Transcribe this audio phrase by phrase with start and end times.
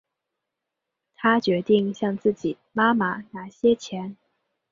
[1.15, 4.17] 她决定向自己妈妈拿些钱